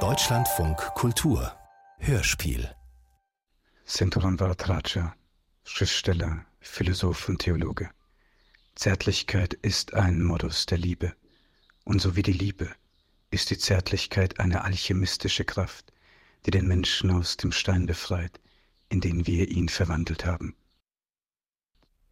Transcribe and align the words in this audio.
Deutschlandfunk 0.00 0.76
Kultur 0.94 1.50
Hörspiel 1.96 2.68
Senturan 3.86 4.38
Varatraja, 4.38 5.14
Schriftsteller, 5.64 6.44
Philosoph 6.60 7.26
und 7.30 7.38
Theologe. 7.38 7.88
Zärtlichkeit 8.74 9.54
ist 9.54 9.94
ein 9.94 10.22
Modus 10.22 10.66
der 10.66 10.76
Liebe. 10.76 11.14
Und 11.84 12.02
so 12.02 12.16
wie 12.16 12.22
die 12.22 12.34
Liebe 12.34 12.68
ist 13.30 13.48
die 13.48 13.56
Zärtlichkeit 13.56 14.40
eine 14.40 14.64
alchemistische 14.64 15.46
Kraft, 15.46 15.94
die 16.44 16.50
den 16.50 16.68
Menschen 16.68 17.10
aus 17.10 17.38
dem 17.38 17.50
Stein 17.50 17.86
befreit, 17.86 18.42
in 18.90 19.00
den 19.00 19.26
wir 19.26 19.48
ihn 19.48 19.70
verwandelt 19.70 20.26
haben. 20.26 20.54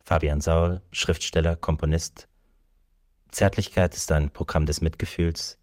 Fabian 0.02 0.40
Saul, 0.40 0.80
Schriftsteller, 0.92 1.56
Komponist. 1.56 2.26
Zärtlichkeit 3.30 3.94
ist 3.94 4.10
ein 4.12 4.30
Programm 4.30 4.64
des 4.64 4.80
Mitgefühls, 4.80 5.58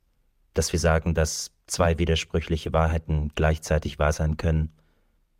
dass 0.54 0.71
wir 0.71 0.79
sagen, 0.79 1.13
dass 1.13 1.52
zwei 1.67 1.98
widersprüchliche 1.98 2.73
Wahrheiten 2.73 3.31
gleichzeitig 3.35 3.99
wahr 3.99 4.13
sein 4.13 4.38
können, 4.38 4.73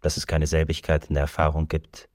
dass 0.02 0.18
es 0.18 0.28
keine 0.28 0.48
Selbigkeit 0.48 1.06
in 1.06 1.16
der 1.16 1.24
Erfahrung 1.24 1.68
gibt 1.68 2.10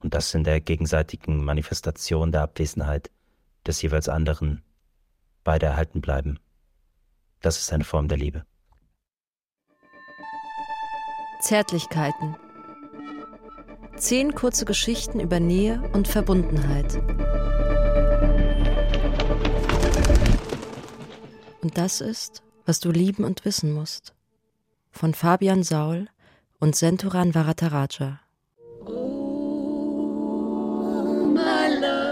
und 0.00 0.14
dass 0.14 0.34
in 0.34 0.44
der 0.44 0.60
gegenseitigen 0.60 1.44
Manifestation 1.44 2.32
der 2.32 2.42
Abwesenheit 2.42 3.10
des 3.66 3.82
jeweils 3.82 4.08
anderen 4.08 4.62
beide 5.44 5.66
erhalten 5.66 6.00
bleiben. 6.00 6.38
Das 7.40 7.58
ist 7.58 7.72
eine 7.72 7.84
Form 7.84 8.08
der 8.08 8.18
Liebe. 8.18 8.44
Zärtlichkeiten. 11.40 12.36
Zehn 13.96 14.34
kurze 14.34 14.64
Geschichten 14.64 15.20
über 15.20 15.40
Nähe 15.40 15.82
und 15.92 16.08
Verbundenheit. 16.08 17.00
Und 21.62 21.76
das 21.76 22.00
ist, 22.00 22.42
was 22.66 22.80
du 22.80 22.90
lieben 22.90 23.24
und 23.24 23.44
wissen 23.44 23.72
musst. 23.72 24.14
Von 24.90 25.14
Fabian 25.14 25.62
Saul 25.62 26.08
und 26.58 26.76
Senturan 26.76 27.34
Varataraja. 27.34 28.20
Oh, 28.86 28.92
my 31.34 31.80
love. 31.80 32.08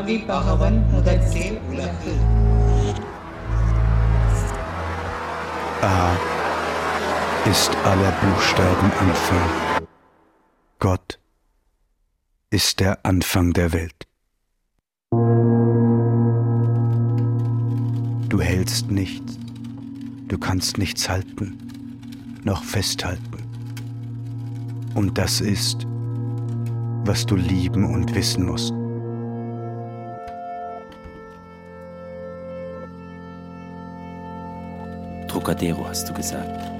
ஆதி 0.00 0.16
பகவன் 0.30 0.78
முதற்றே 0.92 1.46
உலகு 1.70 2.14
A 5.82 5.98
ist 7.52 7.72
aller 7.90 8.12
Buchstaben 8.20 8.90
Anfang. 9.04 9.48
Gott 10.78 11.08
ist 12.50 12.80
der 12.80 12.94
Anfang 13.10 13.52
der 13.58 13.68
Welt. 13.72 14.00
Du 18.32 18.40
hältst 18.40 18.90
nichts, 18.90 19.38
du 20.30 20.38
kannst 20.38 20.78
nichts 20.78 21.04
halten, 21.08 21.48
noch 22.50 22.64
festhalten. 22.64 23.40
Und 24.94 25.18
das 25.18 25.40
ist, 25.40 25.86
was 27.04 27.26
du 27.26 27.36
lieben 27.36 27.84
und 27.94 28.14
wissen 28.14 28.46
musst. 28.46 28.74
Trocadero 35.51 35.85
hast 35.85 36.07
du 36.07 36.13
gesagt. 36.13 36.71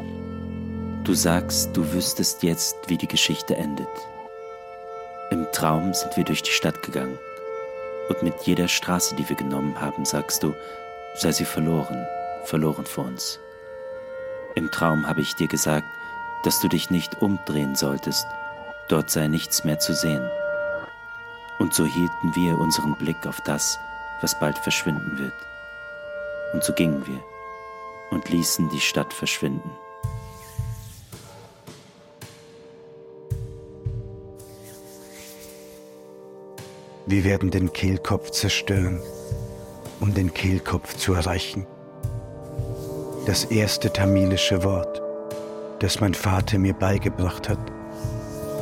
Du 1.04 1.14
sagst, 1.14 1.76
du 1.76 1.92
wüsstest 1.92 2.42
jetzt, 2.42 2.78
wie 2.88 2.98
die 2.98 3.08
Geschichte 3.08 3.54
endet. 3.58 3.90
Im 5.30 5.46
Traum 5.52 5.94
sind 5.94 6.16
wir 6.16 6.24
durch 6.24 6.42
die 6.42 6.52
Stadt 6.52 6.82
gegangen. 6.82 7.20
Und 8.08 8.24
mit 8.24 8.34
jeder 8.44 8.70
Straße, 8.70 9.18
die 9.18 9.28
wir 9.28 9.36
genommen 9.36 9.82
haben, 9.82 10.06
sagst 10.06 10.42
du, 10.42 10.54
sei 11.16 11.34
sie 11.34 11.44
verloren, 11.44 12.08
verloren 12.46 12.86
vor 12.86 13.08
uns. 13.08 13.42
Im 14.56 14.72
Traum 14.72 15.06
habe 15.06 15.20
ich 15.20 15.36
dir 15.36 15.50
gesagt, 15.50 15.88
dass 16.46 16.62
du 16.62 16.70
dich 16.70 16.90
nicht 16.90 17.22
umdrehen 17.22 17.76
solltest, 17.76 18.26
dort 18.88 19.10
sei 19.10 19.28
nichts 19.28 19.66
mehr 19.66 19.80
zu 19.80 19.94
sehen. 19.94 20.26
Und 21.60 21.74
so 21.74 21.84
hielten 21.84 22.36
wir 22.36 22.58
unseren 22.58 22.96
Blick 22.96 23.28
auf 23.28 23.42
das, 23.42 23.78
was 24.22 24.40
bald 24.40 24.58
verschwinden 24.60 25.20
wird. 25.20 25.34
Und 26.54 26.64
so 26.64 26.72
gingen 26.72 27.06
wir 27.06 27.31
und 28.12 28.30
ließen 28.30 28.70
die 28.70 28.80
Stadt 28.80 29.14
verschwinden. 29.14 29.72
Wir 37.08 37.24
werden 37.24 37.52
den 37.52 37.74
Kehlkopf 37.74 38.30
zerstören, 38.30 39.02
um 40.00 40.14
den 40.14 40.34
Kehlkopf 40.34 40.96
zu 40.96 41.14
erreichen. 41.14 41.66
Das 43.26 43.46
erste 43.46 43.92
tamilische 43.92 44.64
Wort, 44.64 45.02
das 45.80 46.00
mein 46.00 46.14
Vater 46.14 46.58
mir 46.60 46.74
beigebracht 46.74 47.50
hat, 47.50 47.60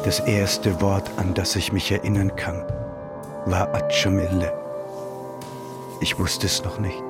das 0.03 0.19
erste 0.21 0.81
Wort, 0.81 1.11
an 1.17 1.33
das 1.33 1.55
ich 1.55 1.73
mich 1.73 1.91
erinnern 1.91 2.35
kann, 2.35 2.65
war 3.45 3.73
Achamille. 3.75 4.53
Ich 6.01 6.17
wusste 6.17 6.47
es 6.47 6.63
noch 6.63 6.79
nicht. 6.79 7.03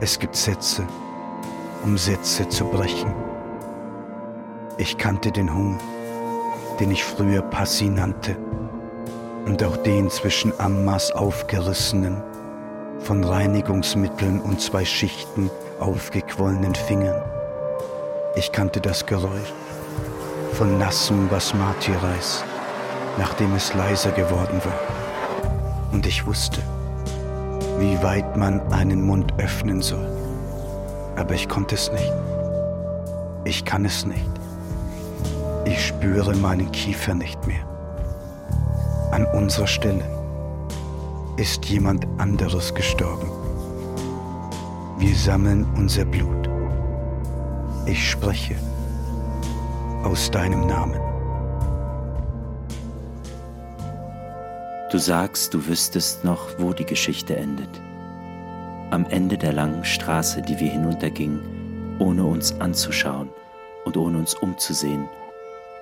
Es 0.00 0.18
gibt 0.18 0.36
Sätze, 0.36 0.86
um 1.84 1.98
Sätze 1.98 2.48
zu 2.48 2.64
brechen. 2.64 3.12
Ich 4.78 4.96
kannte 4.96 5.30
den 5.30 5.54
Hum, 5.54 5.78
den 6.80 6.90
ich 6.90 7.04
früher 7.04 7.42
Passi 7.42 7.88
nannte, 7.88 8.36
und 9.44 9.62
auch 9.62 9.76
den 9.76 10.08
zwischen 10.10 10.58
Ammas 10.58 11.12
aufgerissenen, 11.12 12.22
von 13.00 13.22
Reinigungsmitteln 13.22 14.40
und 14.40 14.62
zwei 14.62 14.84
Schichten 14.84 15.50
aufgequollenen 15.78 16.74
Fingern. 16.74 17.22
Ich 18.34 18.50
kannte 18.50 18.80
das 18.80 19.04
Geräusch 19.04 19.52
von 20.54 20.78
nassem 20.78 21.28
Basmati-Reis, 21.28 22.44
nachdem 23.18 23.54
es 23.54 23.74
leiser 23.74 24.12
geworden 24.12 24.60
war. 24.64 25.92
Und 25.92 26.06
ich 26.06 26.26
wusste, 26.26 26.62
wie 27.78 28.02
weit 28.02 28.38
man 28.38 28.60
einen 28.72 29.02
Mund 29.02 29.34
öffnen 29.38 29.82
soll. 29.82 30.23
Aber 31.16 31.34
ich 31.34 31.48
konnte 31.48 31.74
es 31.74 31.90
nicht. 31.92 32.12
Ich 33.44 33.64
kann 33.64 33.84
es 33.84 34.04
nicht. 34.04 34.30
Ich 35.64 35.86
spüre 35.86 36.34
meinen 36.36 36.70
Kiefer 36.72 37.14
nicht 37.14 37.46
mehr. 37.46 37.64
An 39.12 39.26
unserer 39.26 39.66
Stelle 39.66 40.04
ist 41.36 41.64
jemand 41.66 42.06
anderes 42.18 42.74
gestorben. 42.74 43.30
Wir 44.98 45.14
sammeln 45.14 45.66
unser 45.76 46.04
Blut. 46.04 46.48
Ich 47.86 48.10
spreche 48.10 48.56
aus 50.04 50.30
deinem 50.30 50.66
Namen. 50.66 51.00
Du 54.90 54.98
sagst, 54.98 55.52
du 55.52 55.66
wüsstest 55.66 56.24
noch, 56.24 56.58
wo 56.58 56.72
die 56.72 56.86
Geschichte 56.86 57.36
endet. 57.36 57.83
Am 58.94 59.06
Ende 59.06 59.36
der 59.36 59.52
langen 59.52 59.84
Straße, 59.84 60.40
die 60.40 60.60
wir 60.60 60.70
hinuntergingen, 60.70 61.96
ohne 61.98 62.24
uns 62.24 62.52
anzuschauen 62.60 63.28
und 63.84 63.96
ohne 63.96 64.18
uns 64.18 64.34
umzusehen, 64.34 65.08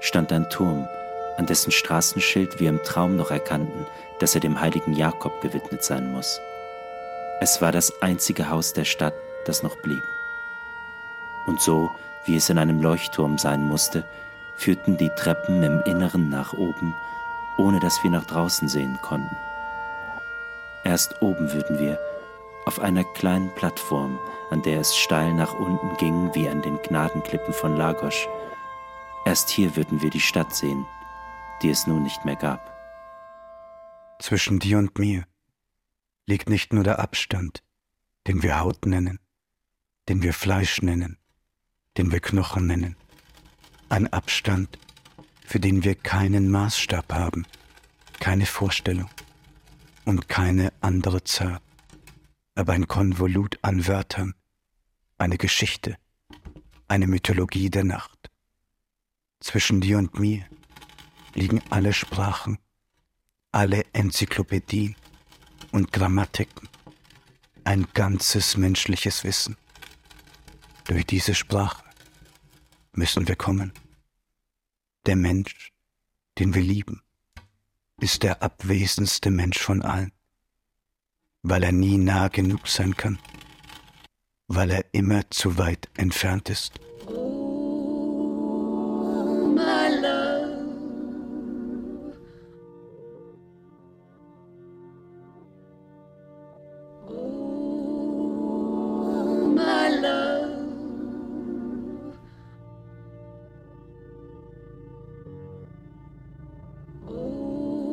stand 0.00 0.33
ein 0.33 0.49
Turm, 0.49 0.89
an 1.37 1.45
dessen 1.45 1.72
Straßenschild 1.72 2.59
wir 2.59 2.71
im 2.71 2.83
Traum 2.84 3.17
noch 3.17 3.31
erkannten, 3.31 3.84
dass 4.19 4.34
er 4.34 4.41
dem 4.41 4.59
heiligen 4.59 4.95
Jakob 4.95 5.43
gewidmet 5.43 5.84
sein 5.84 6.11
muss. 6.11 6.41
Es 7.43 7.61
war 7.61 7.71
das 7.71 7.93
einzige 8.01 8.48
Haus 8.48 8.72
der 8.72 8.86
Stadt, 8.86 9.13
das 9.45 9.63
noch 9.63 9.77
blieb. 9.83 10.03
Und 11.47 11.60
so, 11.60 11.91
wie 12.25 12.36
es 12.36 12.48
in 12.48 12.57
einem 12.57 12.81
Leuchtturm 12.81 13.36
sein 13.36 13.69
musste, 13.69 14.07
führten 14.57 14.97
die 14.97 15.10
Treppen 15.10 15.63
im 15.63 15.83
Inneren 15.83 16.31
nach 16.31 16.54
oben, 16.54 16.95
ohne 17.59 17.78
dass 17.78 18.03
wir 18.03 18.10
nach 18.10 18.25
draußen 18.25 18.69
sehen 18.69 18.98
konnten. 19.03 19.36
Erst 20.83 21.21
oben 21.21 21.53
würden 21.53 21.78
wir, 21.78 21.98
auf 22.64 22.78
einer 22.78 23.04
kleinen 23.04 23.50
Plattform, 23.54 24.18
an 24.50 24.62
der 24.62 24.80
es 24.80 24.97
steil 24.97 25.32
nach 25.32 25.54
unten 25.54 25.97
ging 25.97 26.34
wie 26.34 26.48
an 26.48 26.62
den 26.62 26.78
Gnadenklippen 26.78 27.54
von 27.54 27.76
Lagos, 27.76 28.28
erst 29.24 29.50
hier 29.50 29.76
würden 29.76 30.03
wir 30.03 30.10
die 30.10 30.20
Stadt 30.20 30.54
sehen, 30.54 30.86
die 31.62 31.70
es 31.70 31.86
nun 31.86 32.03
nicht 32.03 32.24
mehr 32.24 32.36
gab. 32.36 32.72
Zwischen 34.20 34.59
dir 34.59 34.78
und 34.78 34.98
mir 34.98 35.24
liegt 36.26 36.48
nicht 36.48 36.72
nur 36.72 36.84
der 36.84 36.98
Abstand, 36.98 37.62
den 38.26 38.42
wir 38.42 38.60
Haut 38.60 38.86
nennen, 38.86 39.18
den 40.09 40.22
wir 40.22 40.32
Fleisch 40.32 40.82
nennen, 40.82 41.18
den 41.97 42.12
wir 42.12 42.20
Knochen 42.20 42.66
nennen. 42.66 42.97
Ein 43.88 44.12
Abstand, 44.12 44.78
für 45.44 45.60
den 45.60 45.84
wir 45.84 45.94
keinen 45.94 46.50
Maßstab 46.50 47.12
haben, 47.12 47.47
keine 48.20 48.47
Vorstellung 48.47 49.10
und 50.04 50.28
keine 50.28 50.72
andere 50.80 51.24
Zahl. 51.24 51.60
Aber 52.54 52.72
ein 52.72 52.89
Konvolut 52.89 53.59
an 53.63 53.87
Wörtern, 53.87 54.34
eine 55.19 55.39
Geschichte, 55.39 55.97
eine 56.89 57.07
Mythologie 57.07 57.71
der 57.71 57.84
Nacht. 57.84 58.31
Zwischen 59.41 59.81
dir 59.81 59.99
und 59.99 60.19
mir 60.19 60.45
liegen 61.34 61.63
alle 61.71 61.93
Sprachen, 61.93 62.59
alle 63.51 63.84
Enzyklopädien 63.93 64.97
und 65.72 65.93
Grammatiken, 65.93 66.69
ein 67.65 67.87
ganzes 67.95 68.57
menschliches 68.57 69.25
Wissen. 69.25 69.57
Durch 70.84 71.07
diese 71.07 71.34
Sprache 71.34 71.84
müssen 72.93 73.28
wir 73.28 73.37
kommen. 73.37 73.72
Der 75.07 75.16
Mensch, 75.16 75.72
den 76.39 76.55
wir 76.55 76.63
lieben, 76.63 77.03
ist 78.01 78.22
der 78.22 78.43
abwesendste 78.43 79.31
Mensch 79.31 79.59
von 79.59 79.83
allen, 79.83 80.13
weil 81.42 81.65
er 81.65 81.72
nie 81.72 81.98
nah 81.98 82.28
genug 82.28 82.68
sein 82.68 82.97
kann, 82.97 83.18
weil 84.48 84.71
er 84.71 84.84
immer 84.92 85.22
zu 85.30 85.59
weit 85.59 85.89
entfernt 85.97 86.48
ist. 86.48 86.72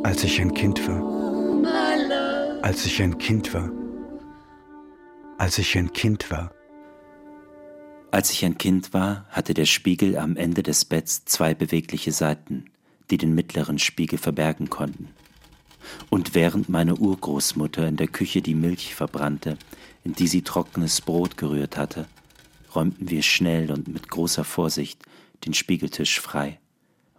Als 0.03 0.23
ich 0.23 0.41
ein 0.41 0.53
Kind 0.53 0.87
war. 0.87 1.18
Als 2.61 2.85
ich 2.85 3.01
ein 3.01 3.17
Kind 3.17 3.53
war. 3.53 3.71
Als 5.37 5.57
ich 5.57 5.77
ein 5.77 5.93
Kind 5.93 6.29
war. 6.29 6.53
Als 8.11 8.31
ich 8.31 8.43
ein 8.43 8.57
Kind 8.57 8.93
war, 8.93 9.25
hatte 9.29 9.53
der 9.53 9.65
Spiegel 9.65 10.17
am 10.17 10.35
Ende 10.35 10.61
des 10.61 10.83
Betts 10.83 11.23
zwei 11.23 11.53
bewegliche 11.53 12.11
Seiten, 12.11 12.65
die 13.09 13.17
den 13.17 13.33
mittleren 13.33 13.79
Spiegel 13.79 14.19
verbergen 14.19 14.69
konnten. 14.69 15.07
Und 16.09 16.35
während 16.35 16.67
meine 16.67 16.95
Urgroßmutter 16.97 17.87
in 17.87 17.95
der 17.95 18.09
Küche 18.09 18.41
die 18.41 18.55
Milch 18.55 18.93
verbrannte, 18.93 19.57
in 20.03 20.13
die 20.13 20.27
sie 20.27 20.41
trockenes 20.41 20.99
Brot 20.99 21.37
gerührt 21.37 21.77
hatte, 21.77 22.07
räumten 22.75 23.09
wir 23.09 23.23
schnell 23.23 23.71
und 23.71 23.87
mit 23.87 24.09
großer 24.09 24.43
Vorsicht 24.43 25.01
den 25.45 25.53
Spiegeltisch 25.53 26.19
frei 26.19 26.59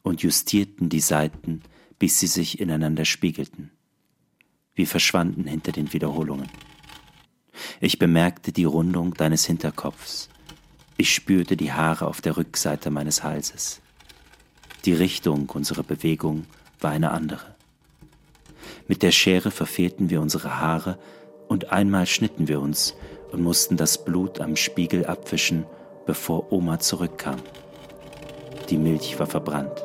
und 0.02 0.20
justierten 0.20 0.90
die 0.90 1.00
Seiten, 1.00 1.62
bis 1.98 2.20
sie 2.20 2.26
sich 2.26 2.60
ineinander 2.60 3.06
spiegelten. 3.06 3.70
Wir 4.74 4.86
verschwanden 4.86 5.44
hinter 5.44 5.72
den 5.72 5.92
Wiederholungen. 5.92 6.48
Ich 7.80 7.98
bemerkte 7.98 8.52
die 8.52 8.64
Rundung 8.64 9.14
deines 9.14 9.44
Hinterkopfs. 9.44 10.28
Ich 10.96 11.14
spürte 11.14 11.56
die 11.56 11.72
Haare 11.72 12.06
auf 12.06 12.20
der 12.20 12.36
Rückseite 12.36 12.90
meines 12.90 13.22
Halses. 13.22 13.80
Die 14.84 14.94
Richtung 14.94 15.48
unserer 15.50 15.82
Bewegung 15.82 16.46
war 16.80 16.90
eine 16.90 17.10
andere. 17.10 17.54
Mit 18.88 19.02
der 19.02 19.12
Schere 19.12 19.50
verfehlten 19.50 20.10
wir 20.10 20.20
unsere 20.20 20.60
Haare 20.60 20.98
und 21.48 21.72
einmal 21.72 22.06
schnitten 22.06 22.48
wir 22.48 22.60
uns 22.60 22.94
und 23.32 23.42
mussten 23.42 23.76
das 23.76 24.04
Blut 24.04 24.40
am 24.40 24.56
Spiegel 24.56 25.06
abwischen, 25.06 25.64
bevor 26.06 26.52
Oma 26.52 26.80
zurückkam. 26.80 27.38
Die 28.68 28.78
Milch 28.78 29.18
war 29.18 29.26
verbrannt. 29.26 29.84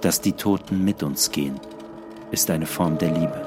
Dass 0.00 0.20
die 0.20 0.32
Toten 0.32 0.84
mit 0.84 1.02
uns 1.02 1.30
gehen, 1.30 1.60
ist 2.30 2.50
eine 2.50 2.66
Form 2.66 2.98
der 2.98 3.10
Liebe. 3.10 3.42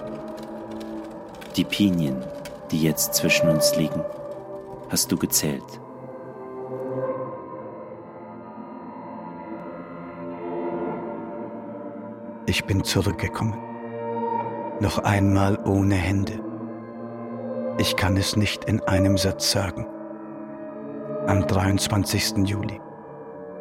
Die 1.55 1.63
Pinien, 1.63 2.23
die 2.71 2.81
jetzt 2.81 3.13
zwischen 3.13 3.49
uns 3.49 3.75
liegen, 3.75 4.03
hast 4.89 5.11
du 5.11 5.17
gezählt. 5.17 5.63
Ich 12.45 12.65
bin 12.65 12.83
zurückgekommen. 12.83 13.57
Noch 14.79 14.99
einmal 14.99 15.57
ohne 15.65 15.95
Hände. 15.95 16.39
Ich 17.77 17.95
kann 17.95 18.17
es 18.17 18.35
nicht 18.35 18.65
in 18.65 18.81
einem 18.81 19.17
Satz 19.17 19.51
sagen. 19.51 19.87
Am 21.25 21.47
23. 21.47 22.45
Juli 22.45 22.81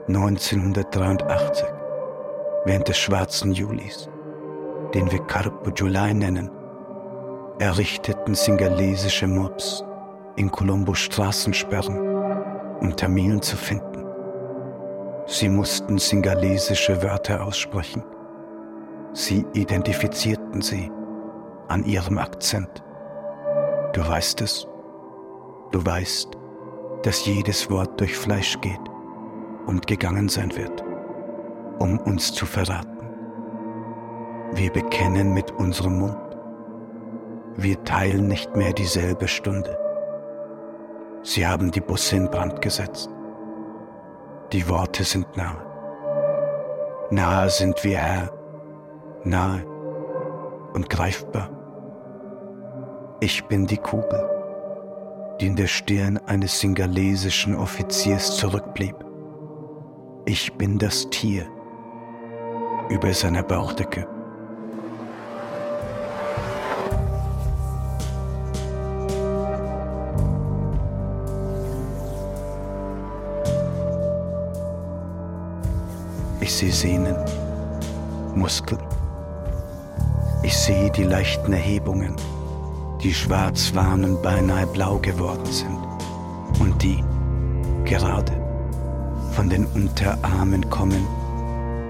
1983 0.09 1.65
während 2.65 2.89
des 2.89 2.99
schwarzen 2.99 3.53
Julis, 3.53 4.09
den 4.95 5.11
wir 5.11 5.21
Carpo 5.21 5.71
July 5.71 6.15
nennen, 6.15 6.51
errichteten 7.59 8.35
singalesische 8.35 9.27
Mobs 9.27 9.85
in 10.37 10.51
Colombo 10.51 10.95
Straßensperren, 10.95 11.99
um 12.81 12.97
Tamilen 12.97 13.43
zu 13.43 13.57
finden. 13.57 14.05
Sie 15.27 15.49
mussten 15.49 15.99
singalesische 15.99 17.03
Wörter 17.03 17.45
aussprechen. 17.45 18.03
Sie 19.13 19.45
identifizierten 19.53 20.63
sie 20.63 20.91
an 21.69 21.85
ihrem 21.85 22.19
Akzent. 22.19 22.83
Du 23.93 24.07
weißt 24.07 24.41
es. 24.41 24.67
Du 25.71 25.85
weißt, 25.85 26.29
dass 27.03 27.27
jedes 27.27 27.71
Wort 27.71 28.01
durch 28.01 28.17
Fleisch 28.17 28.61
geht 28.61 28.81
und 29.67 29.87
gegangen 29.87 30.29
sein 30.29 30.55
wird 30.57 30.83
um 31.83 31.99
uns 31.99 32.33
zu 32.33 32.47
verraten. 32.47 32.92
Wir 34.55 34.71
bekennen 34.71 35.33
mit 35.33 35.51
unserem 35.51 35.99
Mund. 35.99 36.37
Wir 37.57 37.83
teilen 37.85 38.29
nicht 38.29 38.55
mehr 38.55 38.75
dieselbe 38.75 39.27
Stunde. 39.27 39.79
Sie 41.23 41.47
haben 41.47 41.71
die 41.71 41.81
Busse 41.81 42.17
in 42.17 42.31
Brand 42.31 42.61
gesetzt. 42.61 43.09
Die 44.53 44.69
Worte 44.69 45.05
sind 45.05 45.37
nahe. 45.37 45.65
Nahe 47.11 47.49
sind 47.49 47.83
wir, 47.83 47.97
Herr, 47.97 48.31
nahe 49.25 49.65
und 50.75 50.91
greifbar. 50.91 51.49
Ich 53.21 53.45
bin 53.47 53.67
die 53.67 53.79
Kugel, 53.79 54.29
die 55.41 55.47
in 55.47 55.57
der 55.57 55.67
Stirn 55.67 56.19
eines 56.27 56.61
singalesischen 56.61 57.55
Offiziers 57.55 58.37
zurückblieb. 58.37 58.97
Ich 60.27 60.53
bin 60.59 60.79
das 60.79 61.09
Tier, 61.09 61.47
über 62.91 63.13
seiner 63.15 63.43
Bauchdecke. 63.43 64.07
Ich 76.43 76.53
sehe 76.53 76.73
Sehnen, 76.73 77.15
Muskeln. 78.35 78.83
Ich 80.43 80.59
sehe 80.59 80.91
die 80.91 81.05
leichten 81.05 81.53
Erhebungen, 81.53 82.17
die 83.01 83.15
schwarz 83.15 83.73
waren 83.77 84.05
und 84.05 84.23
beinahe 84.23 84.67
blau 84.67 84.99
geworden 84.99 85.47
sind. 85.47 85.79
Und 86.59 86.83
die 86.83 86.99
gerade 87.85 88.33
von 89.37 89.49
den 89.49 89.67
Unterarmen 89.67 90.69
kommen 90.69 91.07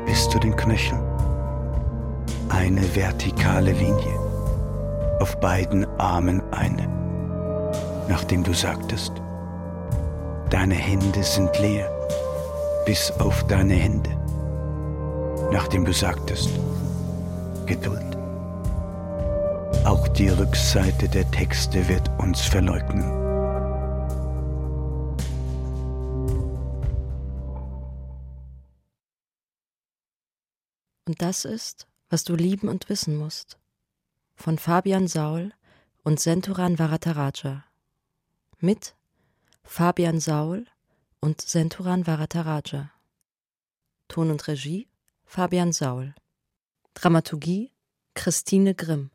bis 0.04 0.28
zu 0.28 0.38
den 0.38 0.54
Knöcheln. 0.54 1.00
Eine 2.50 2.82
vertikale 2.94 3.72
Linie, 3.72 4.18
auf 5.18 5.34
beiden 5.40 5.86
Armen 5.98 6.42
eine, 6.52 6.86
nachdem 8.06 8.42
du 8.44 8.52
sagtest, 8.52 9.14
deine 10.50 10.74
Hände 10.74 11.22
sind 11.22 11.58
leer, 11.58 11.90
bis 12.84 13.10
auf 13.12 13.42
deine 13.44 13.74
Hände, 13.74 14.10
nachdem 15.52 15.84
du 15.84 15.92
sagtest, 15.92 16.48
Geduld. 17.66 18.16
Auch 19.84 20.08
die 20.08 20.28
Rückseite 20.28 21.08
der 21.08 21.30
Texte 21.30 21.86
wird 21.88 22.08
uns 22.18 22.40
verleugnen. 22.40 23.04
Und 31.06 31.20
das 31.20 31.44
ist, 31.44 31.86
was 32.08 32.24
du 32.24 32.34
lieben 32.34 32.68
und 32.68 32.88
wissen 32.88 33.16
musst. 33.16 33.58
Von 34.34 34.58
Fabian 34.58 35.06
Saul 35.06 35.52
und 36.02 36.18
Senturan 36.18 36.78
Varataraja. 36.78 37.64
Mit 38.58 38.94
Fabian 39.64 40.18
Saul 40.18 40.64
und 41.20 41.42
Senturan 41.42 42.06
Varataraja. 42.06 42.90
Ton 44.08 44.30
und 44.30 44.48
Regie 44.48 44.88
Fabian 45.34 45.72
Saul. 45.72 46.14
Dramaturgie 46.92 47.72
Christine 48.12 48.74
Grimm. 48.74 49.10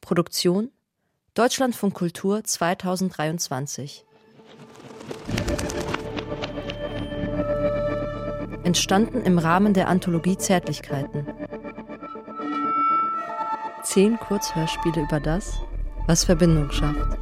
Produktion 0.00 0.70
Deutschlandfunk 1.34 1.92
Kultur 1.92 2.42
2023. 2.42 4.06
entstanden 8.64 9.20
im 9.20 9.36
Rahmen 9.36 9.74
der 9.74 9.88
Anthologie 9.88 10.38
Zärtlichkeiten. 10.38 11.26
Zehn 13.82 14.18
Kurzhörspiele 14.18 15.02
über 15.02 15.20
das, 15.20 15.58
was 16.06 16.24
Verbindung 16.24 16.70
schafft. 16.70 17.18